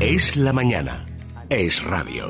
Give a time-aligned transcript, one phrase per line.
[0.00, 1.06] Es la mañana.
[1.50, 2.28] Es radio.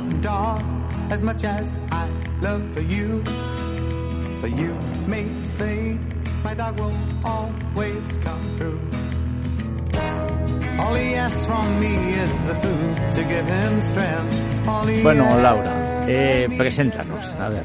[15.03, 17.63] Bueno, Laura, eh, preséntanos, a ver.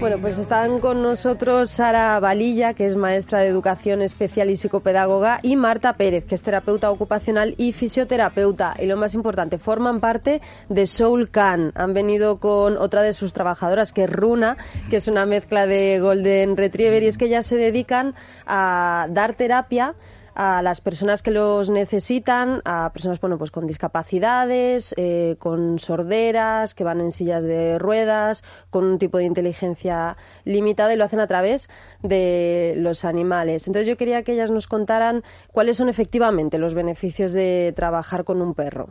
[0.00, 5.40] Bueno, pues están con nosotros Sara Valilla, que es maestra de educación especial y psicopedagoga,
[5.42, 8.74] y Marta Pérez, que es terapeuta ocupacional y fisioterapeuta.
[8.78, 11.72] Y lo más importante, forman parte de Soul Can.
[11.74, 14.56] Han venido con otra de sus trabajadoras, que es Runa,
[14.88, 18.14] que es una mezcla de Golden Retriever, y es que ellas se dedican
[18.46, 19.94] a dar terapia
[20.38, 26.74] a las personas que los necesitan, a personas bueno, pues con discapacidades, eh, con sorderas,
[26.74, 31.18] que van en sillas de ruedas, con un tipo de inteligencia limitada y lo hacen
[31.18, 31.68] a través
[32.04, 33.66] de los animales.
[33.66, 38.40] Entonces yo quería que ellas nos contaran cuáles son efectivamente los beneficios de trabajar con
[38.40, 38.90] un perro.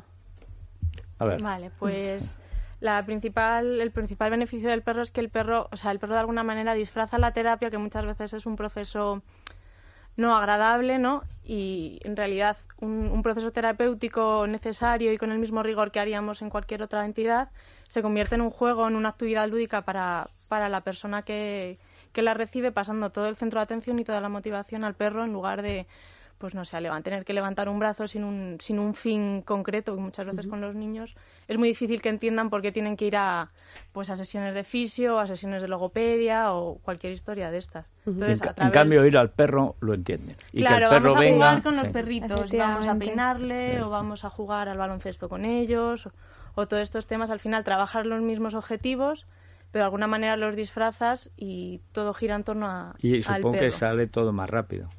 [1.18, 1.42] A ver.
[1.42, 2.38] Vale, pues
[2.82, 6.16] la principal, el principal beneficio del perro es que el perro, o sea, el perro
[6.16, 9.24] de alguna manera disfraza la terapia, que muchas veces es un proceso
[10.18, 11.24] no agradable, ¿no?
[11.44, 16.50] Y en realidad un, proceso terapéutico necesario y con el mismo rigor que haríamos en
[16.50, 17.50] cualquier otra entidad
[17.88, 21.80] se convierte en un juego, en una actividad lúdica para, para la persona que,
[22.12, 25.24] que la recibe, pasando todo el centro de atención y toda la motivación al perro
[25.24, 25.88] en lugar de
[26.38, 29.96] pues no sé, a tener que levantar un brazo sin un, sin un fin concreto,
[29.96, 31.16] y muchas veces con los niños
[31.48, 33.50] es muy difícil que entiendan por qué tienen que ir a,
[33.92, 37.86] pues, a sesiones de fisio, a sesiones de logopedia o cualquier historia de estas.
[38.06, 40.36] Entonces, en, en, cambio, ir al perro lo entienden.
[40.52, 41.94] Y claro, que el perro vamos a venga, jugar con los sí.
[41.94, 46.12] perritos, vamos a peinarle o vamos a jugar al baloncesto con ellos o,
[46.56, 49.26] o todos estos temas, al final trabajar los mismos objetivos
[49.72, 53.52] pero de alguna manera los disfrazas y todo gira en torno a y al supongo
[53.52, 53.66] perro.
[53.66, 54.90] que sale todo más rápido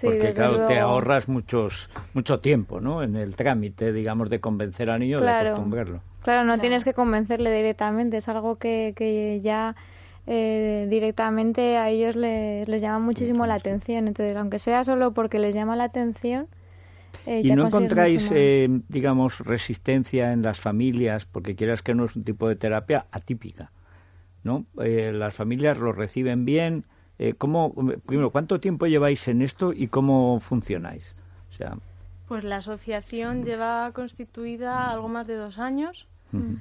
[0.00, 4.90] Sí, porque claro te ahorras muchos mucho tiempo no en el trámite digamos de convencer
[4.90, 6.00] al niño de acostumbrarlo.
[6.22, 6.60] Claro, no Claro.
[6.60, 9.74] tienes que convencerle directamente, es algo que, que ya
[10.26, 14.06] eh, directamente a ellos les, les llama muchísimo la atención.
[14.06, 16.46] Entonces, aunque sea solo porque les llama la atención,
[17.26, 22.04] eh, y ya no encontráis eh, digamos resistencia en las familias porque quieras que no
[22.04, 23.72] es un tipo de terapia atípica
[24.42, 26.84] no Eh, las familias lo reciben bien
[27.20, 27.74] eh, cómo
[28.06, 31.14] primero cuánto tiempo lleváis en esto y cómo funcionáis
[31.50, 31.76] o sea
[32.28, 36.06] Pues la asociación lleva constituida algo más de dos años.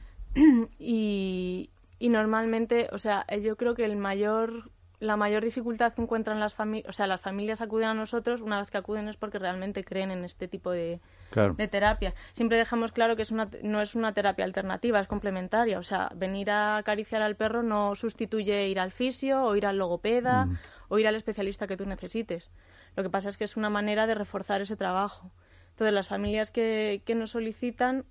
[0.78, 6.40] Y, y normalmente, o sea, yo creo que el mayor la mayor dificultad que encuentran
[6.40, 9.40] las familias, o sea, las familias acuden a nosotros una vez que acuden es porque
[9.40, 11.00] realmente creen en este tipo de,
[11.30, 12.16] claro de terapias.
[12.34, 15.80] Siempre dejamos claro que es una, no es una terapia alternativa, es complementaria.
[15.80, 19.78] O sea, venir a acariciar al perro no sustituye ir al fisio o ir al
[19.78, 20.58] logopeda Mm.
[20.90, 22.50] o ir al especialista que tú necesites.
[22.96, 25.32] Lo que pasa es que es una manera de reforzar ese trabajo.
[25.72, 28.04] Entonces, las familias que, que nos solicitan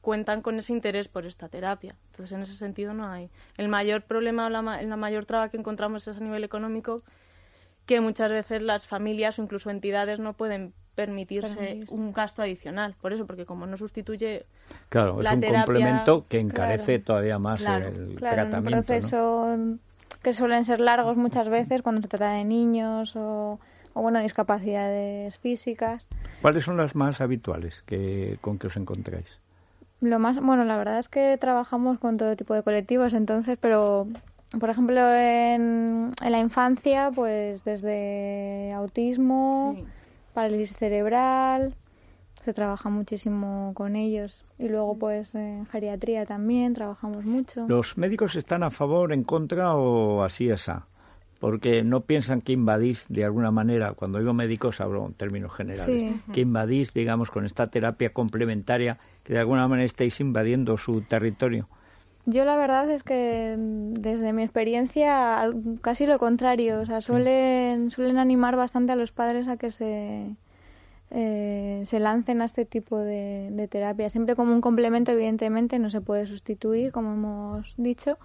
[0.00, 1.94] cuentan con ese interés por esta terapia.
[2.10, 3.30] Entonces, en ese sentido no hay.
[3.56, 7.02] El mayor problema o la, ma- la mayor traba que encontramos es a nivel económico,
[7.86, 12.94] que muchas veces las familias o incluso entidades no pueden permitirse un gasto adicional.
[13.00, 14.44] Por eso, porque como no sustituye
[14.88, 17.04] claro es la un terapia- complemento que encarece claro.
[17.04, 18.84] todavía más Claro, el Claro, en un tratamiento ¿no?
[18.86, 19.56] proceso
[20.22, 23.58] que suelen ser largos muchas veces cuando se trata de niños o,
[23.94, 26.06] o bueno, discapacidades físicas.
[26.42, 29.38] cuáles son las más habituales que con que os encontráis
[30.00, 34.06] Lo más, bueno, la verdad es que trabajamos con todo tipo de colectivos, entonces, pero
[34.58, 39.84] por ejemplo en, en la infancia, pues desde autismo, Sí.
[40.32, 41.74] parálisis cerebral,
[42.42, 44.44] se trabaja muchísimo con ellos.
[44.58, 47.66] Y luego pues en geriatría también trabajamos mucho.
[47.68, 50.86] ¿Los médicos están a favor, en contra o así esa?
[51.40, 56.00] Porque no piensan que invadís de alguna manera, cuando digo médicos hablo en términos generales,
[56.00, 56.20] Sí.
[56.32, 61.66] que invadís, digamos, con esta terapia complementaria, que de alguna manera estáis invadiendo su territorio.
[62.26, 65.50] Yo la verdad es que mm, desde mi experiencia
[65.80, 70.36] casi lo contrario, o sea, suelen, suelen animar bastante a los padres a que se,
[71.10, 74.10] eh, se lancen a este tipo de, de terapia.
[74.10, 78.18] Siempre como un complemento, evidentemente, no se puede sustituir, como hemos dicho,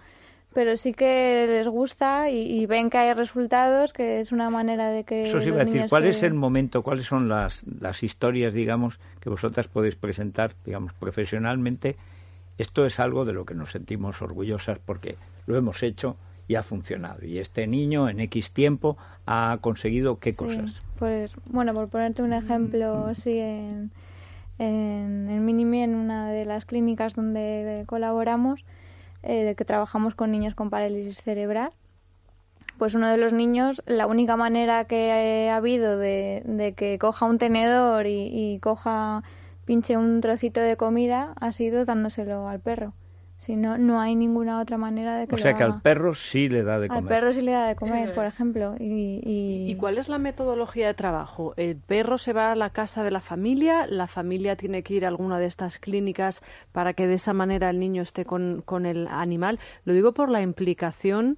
[0.55, 4.89] pero sí que les gusta y, y ven que hay resultados, que es una manera
[4.89, 5.23] de que...
[5.25, 8.53] Eso sí iba a decir, ¿cuál se- es el momento, cuáles son las, las historias,
[8.53, 11.97] digamos, que vosotras podéis presentar, digamos, profesionalmente?
[12.57, 16.15] Esto es algo de lo que nos sentimos orgullosas porque lo hemos hecho
[16.47, 17.25] y ha funcionado.
[17.25, 20.81] Y este niño en X tiempo ha conseguido qué Sí, cosas.
[20.97, 23.91] Pues, bueno, por ponerte un ejemplo, sí, en,
[24.57, 28.63] en, en Minimi, en una de las clínicas donde colaboramos,
[29.25, 31.71] eh, que trabajamos con niños con parálisis cerebral,
[32.77, 37.25] pues uno de los niños, la única manera que ha habido de, de que coja
[37.25, 39.23] un tenedor y, y coja
[39.65, 42.93] pinche un trocito de comida ha sido dándoselo al perro.
[43.45, 45.73] Si no, no hay ninguna otra manera de que O sea lo que haga.
[45.75, 47.03] al perro sí le da de comer.
[47.03, 48.75] Al perro sí le da de comer, por ejemplo.
[48.79, 51.53] Y, y- ¿Y cuál es la metodología de trabajo?
[51.55, 53.85] ¿El perro se va a la casa de la familia?
[53.87, 57.69] ¿La familia tiene que ir a alguna de estas clínicas para que de esa manera
[57.69, 59.59] el niño esté con, con el animal?
[59.83, 61.37] Lo digo por la implicación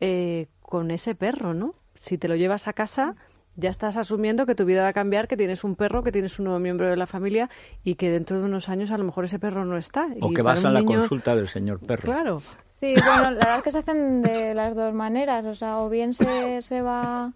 [0.00, 1.74] eh, con ese perro, ¿no?
[1.96, 3.16] Si te lo llevas a casa,
[3.60, 6.38] ya estás asumiendo que tu vida va a cambiar, que tienes un perro, que tienes
[6.38, 7.50] un nuevo miembro de la familia
[7.84, 10.06] y que dentro de unos años a lo mejor ese perro no está.
[10.20, 12.02] O Y que vas a la niño- consulta del señor perro.
[12.04, 12.40] Claro.
[12.68, 15.44] Sí, bueno, la verdad es que se hacen de las dos maneras.
[15.44, 17.32] O sea, o bien se, se va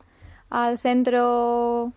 [0.50, 1.92] al centro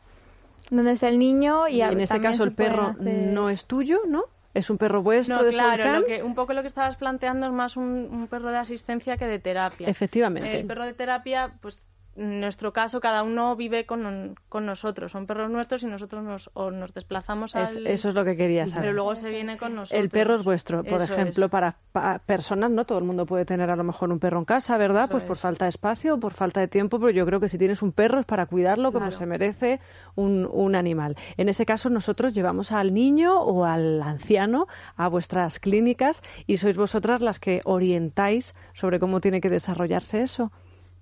[0.72, 4.00] donde está el niño y, Y en ese caso el perro hacer- no es tuyo,
[4.08, 4.24] ¿no?
[4.56, 7.46] Es un perro vuestro No, de claro, lo que, un poco lo que estabas planteando
[7.46, 9.88] es más un, un perro de asistencia que de terapia.
[9.88, 10.62] Efectivamente.
[10.62, 11.84] El perro de terapia, pues
[12.16, 15.12] en nuestro caso, cada uno vive con, con nosotros.
[15.12, 17.86] Son perros nuestros y nosotros nos, o nos desplazamos al...
[17.88, 18.84] Eso es lo que quería saber.
[18.84, 20.00] Pero luego se viene con nosotros.
[20.02, 21.52] El perro es vuestro, por Eso ejemplo, es.
[21.52, 24.46] para, pa- personas, no todo el mundo puede tener a lo mejor un perro en
[24.46, 25.04] casa, ¿verdad?
[25.04, 27.50] Eso pues por falta de espacio o por falta de tiempo, pero yo creo que
[27.50, 29.18] si tienes un perro es para cuidarlo como Claro.
[29.18, 29.80] se merece
[30.16, 31.18] un, un animal.
[31.38, 36.78] En ese caso nosotros llevamos al niño o al anciano a vuestras clínicas y sois
[36.78, 40.52] vosotras las que orientáis sobre cómo tiene que desarrollarse eso.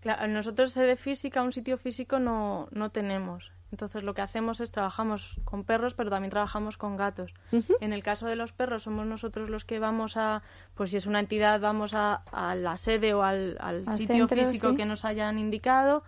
[0.03, 3.53] Claro, nosotros sede física, un sitio físico no, no tenemos.
[3.71, 7.33] Entonces lo que hacemos es trabajamos con perros, pero también trabajamos con gatos.
[7.79, 10.43] En el caso de los perros somos nosotros los que vamos a,
[10.75, 14.27] pues si es una entidad, vamos a, a la sede o al, al Al sitio
[14.27, 14.75] centro, físico sí.
[14.75, 16.03] que nos hayan indicado.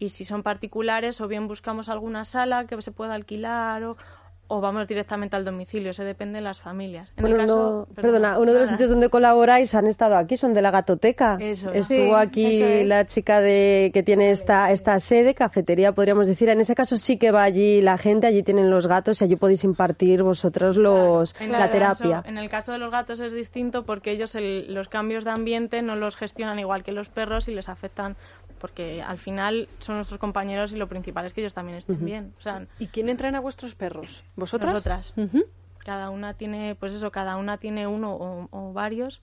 [0.00, 3.96] Y si son particulares, o bien buscamos alguna sala que se pueda alquilar o,
[4.50, 5.92] o vamos directamente al domicilio.
[5.92, 7.10] Eso depende de las familias.
[7.16, 8.76] En el caso- no- perdona, uno de los nada.
[8.76, 11.36] sitios donde colaboráis han estado aquí, son de la Gatoteca.
[11.40, 11.70] Eso.
[11.72, 12.86] Estuvo Sí, aquí eso es.
[12.88, 16.48] la chica de que tiene esta, esta sede, cafetería, podríamos decir.
[16.48, 19.36] En ese caso sí que va allí la gente, allí tienen los gatos y allí
[19.36, 22.16] podéis impartir vosotros los, la terapia.
[22.16, 25.30] caso- en el caso de los gatos es distinto porque ellos el- los cambios de
[25.30, 28.16] ambiente no los gestionan igual que los perros y les afectan
[28.60, 32.34] porque al final son nuestros compañeros y lo principal es que ellos también estén bien.
[32.38, 34.22] O sea, ¿Y quién entrena a vuestros perros?
[34.36, 34.72] ¿Vosotras?
[34.72, 35.14] Nosotras.
[35.78, 39.20] Cada una tiene, pues eso, cada una tiene uno o, o varios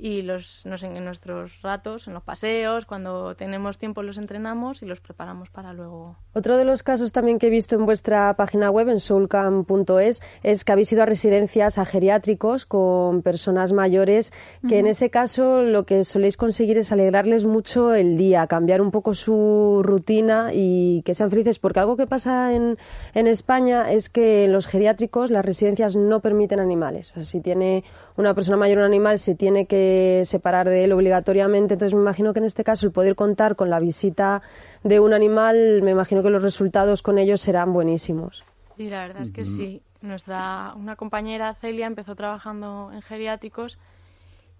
[0.00, 4.86] y los nos, en nuestros ratos, en los paseos, cuando tenemos tiempo los entrenamos y
[4.86, 6.16] los preparamos para luego.
[6.32, 10.64] Otro de los casos también que he visto en vuestra página web, en soulcam.es, es
[10.64, 14.32] que habéis ido a residencias, a geriátricos con personas mayores,
[14.68, 18.90] que en ese caso lo que soléis conseguir es alegrarles mucho el día, cambiar un
[18.90, 22.78] poco su rutina y que sean felices, porque algo que pasa en,
[23.14, 27.10] en España es que en los geriátricos las residencias no permiten animales.
[27.10, 27.84] O sea, si tiene
[28.16, 29.89] una persona mayor un animal, se tiene que
[30.24, 31.74] separar de él obligatoriamente.
[31.74, 34.42] Entonces me imagino que en este caso el poder contar con la visita
[34.84, 38.44] de un animal, me imagino que los resultados con ellos serán buenísimos.
[38.76, 39.82] Sí, la verdad es que sí.
[40.02, 43.78] Nuestra una compañera Celia empezó trabajando en geriátricos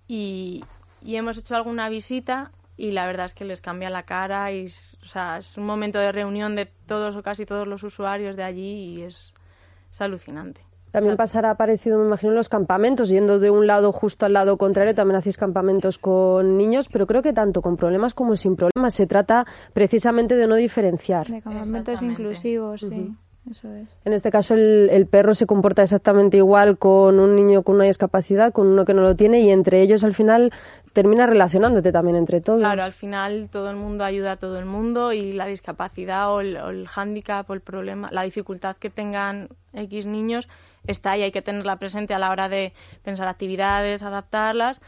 [0.09, 0.65] y,
[1.03, 4.67] y hemos hecho alguna visita y la verdad es que les cambia la cara y
[4.67, 8.37] es- o sea, es un momento de reunión de todos o casi todos los usuarios
[8.37, 9.33] de allí y es,
[9.91, 10.61] es alucinante.
[10.93, 14.57] También pasará parecido, me imagino, en los campamentos, yendo de un lado justo al lado
[14.57, 18.95] contrario, también hacéis campamentos con niños, pero creo que tanto con problemas como sin problemas.
[18.95, 21.29] Se trata precisamente de no diferenciar.
[21.29, 23.15] De campamentos inclusivos, sí.
[23.51, 23.89] Eso es.
[24.05, 27.85] En este caso, el, el perro se comporta exactamente igual con un niño con una
[27.85, 30.53] discapacidad, con uno que no lo tiene, y entre ellos al final
[30.93, 32.61] termina relacionándote también entre todos.
[32.61, 36.41] Claro, al final todo el mundo ayuda a todo el mundo y la discapacidad o
[36.41, 40.47] el, o el hándicap o el problema, la dificultad que tengan X niños
[40.87, 42.73] está ahí, hay que tenerla presente a la hora de
[43.03, 44.81] pensar actividades, adaptarlas,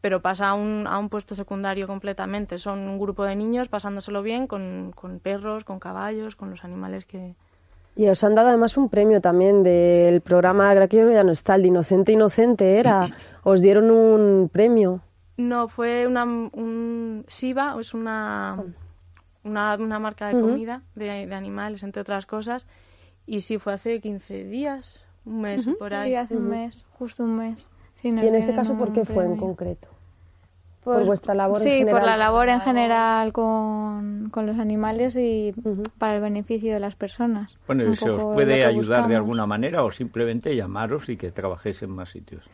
[0.00, 2.58] pero pasa a un, a un puesto secundario completamente.
[2.58, 7.06] Son un grupo de niños pasándoselo bien con, con perros, con caballos, con los animales
[7.06, 7.34] que...
[7.96, 11.54] Y os han dado además un premio también del programa, creo que ya no está,
[11.54, 13.08] el de Inocente Inocente era.
[13.44, 15.00] Os dieron un premio.
[15.36, 18.62] No, fue una, un Shiba, es una,
[19.42, 22.66] una, una marca de comida de, de animales, entre otras cosas,
[23.26, 26.10] y sí, fue hace 15 días, un mes por ahí.
[26.10, 27.68] Sí, hace un mes, justo un mes.
[27.94, 29.88] Sí, Y en este caso, ¿por qué fue en concreto?
[30.82, 32.06] Por vuestra labor en Sí, por general.
[32.06, 35.54] la labor en general con, con los animales y
[35.96, 37.56] para el beneficio de las personas.
[37.66, 41.82] Bueno, y se os puede ayudar de alguna manera o simplemente llamaros y que trabajéis
[41.82, 42.44] en más sitios.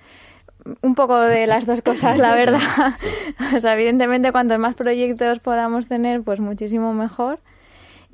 [0.83, 2.61] Un poco de las dos cosas, la verdad.
[3.57, 7.41] o sea, evidentemente, cuantos más proyectos podamos tener, pues muchísimo mejor.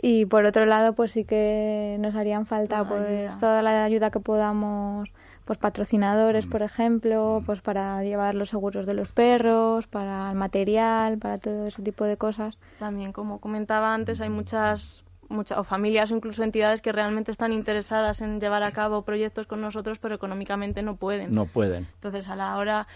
[0.00, 3.38] Y por otro lado, pues sí que nos harían falta Toda pues ayuda.
[3.41, 5.09] toda la ayuda que podamos,
[5.45, 11.19] pues patrocinadores, por ejemplo, pues para llevar los seguros de los perros, para el material,
[11.19, 12.59] para todo ese tipo de cosas.
[12.79, 17.53] También, como comentaba antes, hay muchas muchas o familias o incluso entidades que realmente están
[17.53, 21.35] interesadas en llevar a cabo proyectos con nosotros, pero económicamente no pueden.
[21.35, 21.88] No pueden.
[21.95, 22.87] Entonces, a la hora,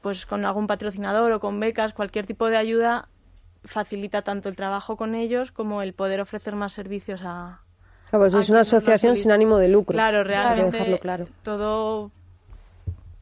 [0.00, 3.08] pues con algún patrocinador o con becas, cualquier tipo de ayuda
[3.64, 7.60] facilita tanto el trabajo con ellos como el poder ofrecer más servicios a.
[8.10, 9.94] Claro, pues a es una asociación sin ánimo de lucro.
[9.94, 11.28] Claro, realmente dejarlo claro.
[11.42, 12.10] todo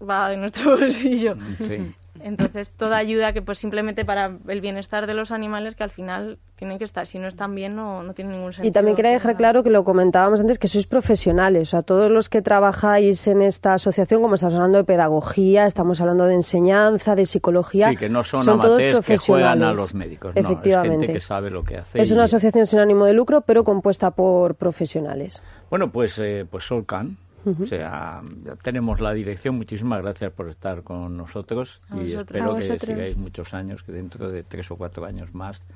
[0.01, 1.37] va de nuestro bolsillo.
[1.59, 1.95] Sí.
[2.23, 6.39] Entonces, toda ayuda que pues simplemente para el bienestar de los animales que al final
[6.57, 8.69] tienen que estar, si no están bien no, no tiene ningún sentido.
[8.69, 11.69] Y también quería dejar claro que lo comentábamos antes, que sois profesionales.
[11.69, 16.01] O sea, todos los que trabajáis en esta asociación, como estamos hablando de pedagogía, estamos
[16.01, 17.91] hablando de enseñanza, de psicología.
[17.91, 19.27] Sí, que no son, todos amateurs que profesionales.
[19.27, 20.35] juegan a los médicos.
[20.35, 21.07] No, es Efectivamente.
[21.07, 22.01] gente que sabe lo que hace.
[22.03, 25.41] Es y- una asociación sin ánimo de lucro, pero compuesta por profesionales.
[25.71, 27.17] Bueno, pues, eh, pues Solcan.
[27.45, 29.57] O sea, ya tenemos la dirección.
[29.57, 34.31] Muchísimas gracias por estar con nosotros A y espero que sigáis muchos años, que dentro
[34.31, 35.67] de tres o cuatro años más,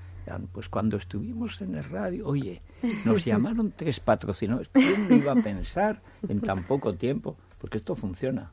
[0.52, 2.62] pues cuando estuvimos en el radio, oye,
[3.04, 4.68] nos llamaron tres patrocinadores.
[4.72, 7.36] ¿Quién no iba a pensar en tan poco tiempo?
[7.58, 8.52] Porque esto funciona.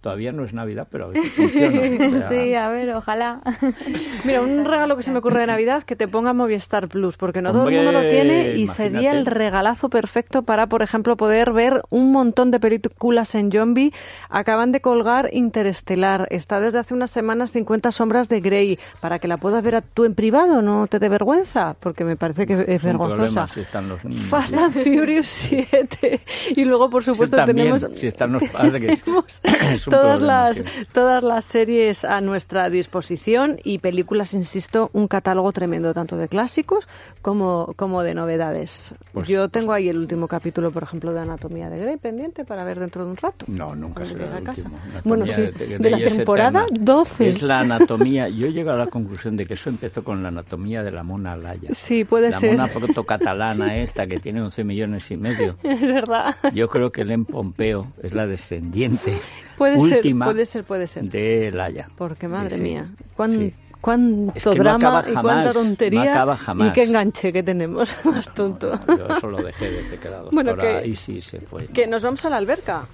[0.00, 2.22] Todavía no es Navidad, pero a veces funciona.
[2.28, 3.42] Sí, a ver, ojalá.
[4.24, 7.42] Mira, un regalo que se me ocurre de Navidad, que te ponga Movistar Plus, porque
[7.42, 8.74] no todo el mundo lo tiene y imagínate.
[8.94, 13.92] sería el regalazo perfecto para, por ejemplo, poder ver un montón de películas en Zombie.
[14.30, 16.26] Acaban de colgar Interestelar.
[16.30, 19.80] Está desde hace unas semanas 50 sombras de Grey, para que la puedas ver a
[19.82, 23.48] tú en privado, no te dé vergüenza, porque me parece que es vergonzosa.
[23.48, 24.24] si están los niños.
[24.24, 26.20] Fast and Furious 7.
[26.56, 29.02] Y luego, por supuesto, también, tenemos, si están los padres.
[29.02, 29.40] tenemos
[29.90, 30.62] todas, las, sí.
[30.92, 36.88] todas las series a nuestra disposición y películas, insisto, un catálogo tremendo, tanto de clásicos
[37.22, 38.94] como, como de novedades.
[39.12, 42.64] Pues- Yo tengo ahí el último capítulo, por ejemplo, de Anatomía de Grey pendiente para
[42.64, 43.44] ver dentro de un rato.
[43.48, 44.78] No, nunca será el a último.
[45.04, 46.84] Bueno, sí, de- de, de la temporada eterna.
[46.84, 47.28] 12.
[47.30, 48.28] Es la anatomía.
[48.28, 51.02] Yo he llegado a la conclusión de que eso empezó con la anatomía de la
[51.02, 51.70] mona Laya.
[51.72, 52.52] Sí, puede la ser.
[52.56, 55.56] mona protocatalana esta que tiene 11 millones y medio.
[55.64, 56.36] Es verdad.
[56.52, 59.18] Yo creo que Len Pompeo es la descendiente
[59.60, 61.04] Puede ser, última puede ser, puede ser.
[61.04, 61.88] de Laya.
[61.96, 62.62] Porque, madre Sí, sí.
[62.62, 63.54] mía, cuán- Sí.
[63.80, 66.26] cuánto Es que no drama y cuánta tontería
[66.58, 68.78] y qué enganche que tenemos, más tonto.
[68.86, 71.66] No, no, yo eso lo dejé desde que la doctora Bueno, que- Isi se fue.
[71.66, 72.86] Que nos vamos a la alberca.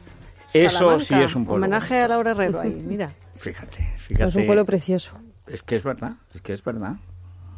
[0.53, 3.11] Eso Salamanca, sí es un pueblo Homenaje a Laura Herrero ahí, mira.
[3.37, 4.29] Fíjate, fíjate.
[4.29, 5.13] Es un pueblo precioso.
[5.47, 6.95] Es que es verdad, es que es verdad.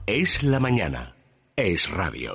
[0.07, 1.15] Es la mañana.
[1.57, 2.27] Es radio.